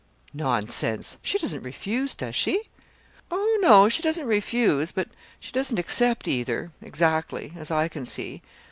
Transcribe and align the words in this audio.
"Nonsense! 0.33 1.17
She 1.21 1.37
doesn't 1.37 1.61
refuse, 1.61 2.15
does 2.15 2.35
she?" 2.35 2.69
"Oh, 3.29 3.59
no; 3.61 3.87
she 3.87 4.01
doesn't 4.01 4.25
refuse 4.25 4.91
but 4.91 5.09
she 5.39 5.51
doesn't 5.51 5.77
accept 5.77 6.27
either, 6.27 6.71
exactly, 6.81 7.53
as 7.55 7.69
I 7.69 7.87
can 7.87 8.07
see. 8.07 8.41